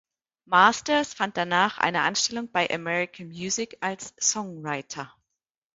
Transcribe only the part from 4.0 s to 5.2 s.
Songwriter.